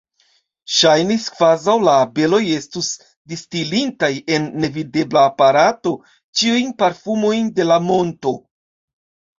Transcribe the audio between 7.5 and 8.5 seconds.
de la monto.